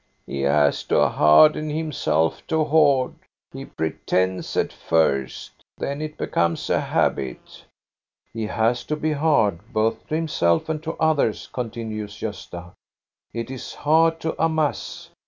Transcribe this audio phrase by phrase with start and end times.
[0.25, 3.13] ••He has to harden himself to hoard.
[3.53, 7.65] He pretends at first; then it becomes a habit""
[8.33, 12.71] He has to be hard both to himself and to others," continues Gosta;
[13.31, 15.11] it is hard to amass.